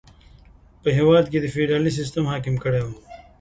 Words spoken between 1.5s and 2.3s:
فیوډالي سیستم